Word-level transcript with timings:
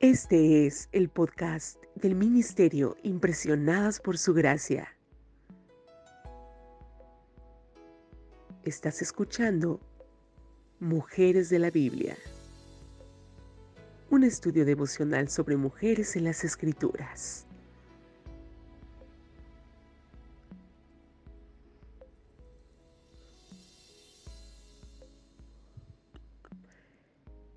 Este 0.00 0.64
es 0.64 0.88
el 0.92 1.08
podcast 1.08 1.82
del 1.96 2.14
Ministerio 2.14 2.96
Impresionadas 3.02 3.98
por 3.98 4.16
Su 4.16 4.32
Gracia. 4.32 4.96
Estás 8.62 9.02
escuchando 9.02 9.80
Mujeres 10.78 11.50
de 11.50 11.58
la 11.58 11.72
Biblia, 11.72 12.16
un 14.08 14.22
estudio 14.22 14.64
devocional 14.64 15.28
sobre 15.28 15.56
mujeres 15.56 16.14
en 16.14 16.22
las 16.22 16.44
Escrituras. 16.44 17.47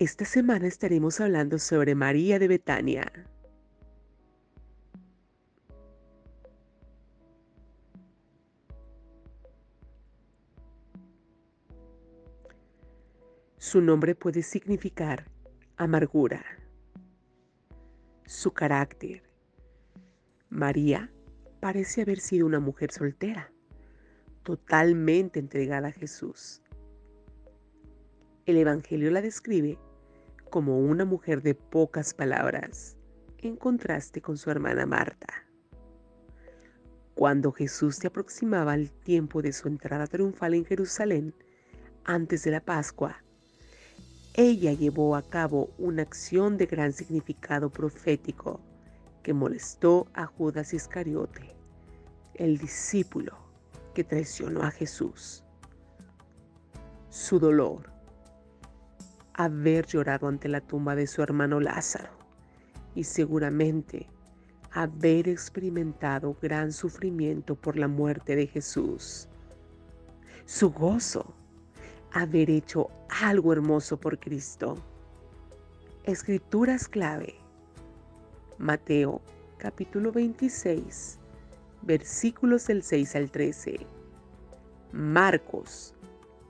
Esta 0.00 0.24
semana 0.24 0.66
estaremos 0.66 1.20
hablando 1.20 1.58
sobre 1.58 1.94
María 1.94 2.38
de 2.38 2.48
Betania. 2.48 3.12
Su 13.58 13.82
nombre 13.82 14.14
puede 14.14 14.42
significar 14.42 15.26
amargura. 15.76 16.46
Su 18.24 18.54
carácter. 18.54 19.22
María 20.48 21.12
parece 21.60 22.00
haber 22.00 22.20
sido 22.20 22.46
una 22.46 22.58
mujer 22.58 22.90
soltera, 22.90 23.52
totalmente 24.44 25.38
entregada 25.38 25.88
a 25.88 25.92
Jesús. 25.92 26.62
El 28.46 28.56
Evangelio 28.56 29.10
la 29.10 29.20
describe 29.20 29.78
como 30.50 30.78
una 30.78 31.04
mujer 31.04 31.42
de 31.42 31.54
pocas 31.54 32.12
palabras, 32.12 32.96
en 33.38 33.56
contraste 33.56 34.20
con 34.20 34.36
su 34.36 34.50
hermana 34.50 34.84
Marta. 34.84 35.28
Cuando 37.14 37.52
Jesús 37.52 37.96
se 37.96 38.08
aproximaba 38.08 38.72
al 38.72 38.90
tiempo 38.90 39.42
de 39.42 39.52
su 39.52 39.68
entrada 39.68 40.06
triunfal 40.06 40.54
en 40.54 40.64
Jerusalén, 40.64 41.34
antes 42.04 42.44
de 42.44 42.50
la 42.50 42.60
Pascua, 42.60 43.22
ella 44.34 44.72
llevó 44.72 45.16
a 45.16 45.22
cabo 45.22 45.70
una 45.78 46.02
acción 46.02 46.56
de 46.56 46.66
gran 46.66 46.92
significado 46.92 47.70
profético 47.70 48.60
que 49.22 49.34
molestó 49.34 50.08
a 50.14 50.26
Judas 50.26 50.72
Iscariote, 50.72 51.54
el 52.34 52.58
discípulo 52.58 53.36
que 53.94 54.04
traicionó 54.04 54.62
a 54.62 54.70
Jesús. 54.70 55.44
Su 57.10 57.38
dolor, 57.38 57.90
haber 59.44 59.86
llorado 59.86 60.28
ante 60.28 60.48
la 60.48 60.60
tumba 60.60 60.94
de 60.94 61.06
su 61.06 61.22
hermano 61.22 61.60
Lázaro 61.60 62.10
y 62.94 63.04
seguramente 63.04 64.06
haber 64.70 65.28
experimentado 65.28 66.36
gran 66.42 66.72
sufrimiento 66.72 67.54
por 67.54 67.78
la 67.78 67.88
muerte 67.88 68.36
de 68.36 68.46
Jesús. 68.46 69.28
Su 70.44 70.70
gozo, 70.70 71.34
haber 72.12 72.50
hecho 72.50 72.88
algo 73.22 73.52
hermoso 73.52 73.98
por 73.98 74.18
Cristo. 74.18 74.76
Escrituras 76.04 76.86
clave. 76.86 77.34
Mateo 78.58 79.22
capítulo 79.56 80.12
26, 80.12 81.18
versículos 81.82 82.66
del 82.66 82.82
6 82.82 83.16
al 83.16 83.30
13. 83.30 83.86
Marcos 84.92 85.94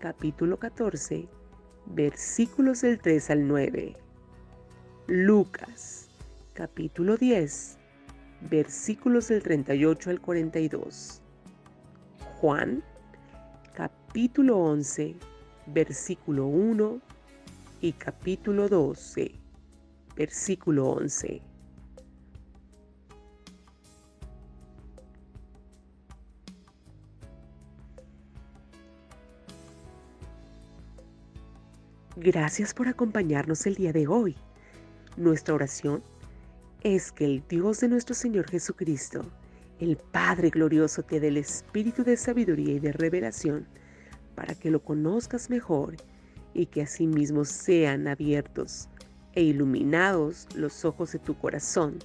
capítulo 0.00 0.58
14, 0.58 1.28
versículos 1.86 2.82
del 2.82 2.98
3 2.98 3.30
al 3.30 3.48
9. 3.48 3.96
Lucas, 5.06 6.08
capítulo 6.54 7.16
10, 7.16 7.78
versículos 8.50 9.28
del 9.28 9.42
38 9.42 10.10
al 10.10 10.20
42. 10.20 11.22
Juan, 12.40 12.82
capítulo 13.74 14.58
11, 14.58 15.16
versículo 15.66 16.46
1 16.46 17.00
y 17.80 17.92
capítulo 17.92 18.68
12, 18.68 19.32
versículo 20.16 20.90
11. 20.90 21.51
Gracias 32.16 32.74
por 32.74 32.88
acompañarnos 32.88 33.66
el 33.66 33.74
día 33.74 33.90
de 33.90 34.06
hoy. 34.06 34.36
Nuestra 35.16 35.54
oración 35.54 36.02
es 36.82 37.10
que 37.10 37.24
el 37.24 37.42
Dios 37.48 37.80
de 37.80 37.88
nuestro 37.88 38.14
Señor 38.14 38.50
Jesucristo, 38.50 39.24
el 39.80 39.96
Padre 39.96 40.50
glorioso, 40.50 41.02
te 41.02 41.20
dé 41.20 41.28
el 41.28 41.38
espíritu 41.38 42.04
de 42.04 42.18
sabiduría 42.18 42.74
y 42.74 42.80
de 42.80 42.92
revelación 42.92 43.66
para 44.34 44.54
que 44.54 44.70
lo 44.70 44.84
conozcas 44.84 45.48
mejor 45.48 45.96
y 46.52 46.66
que 46.66 46.82
asimismo 46.82 47.46
sean 47.46 48.06
abiertos 48.06 48.90
e 49.32 49.42
iluminados 49.42 50.48
los 50.54 50.84
ojos 50.84 51.12
de 51.12 51.18
tu 51.18 51.34
corazón 51.38 51.98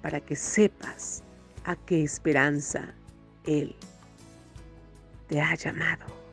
para 0.00 0.20
que 0.20 0.36
sepas 0.36 1.22
a 1.64 1.76
qué 1.76 2.02
esperanza 2.02 2.94
Él 3.44 3.76
te 5.28 5.38
ha 5.38 5.54
llamado. 5.54 6.23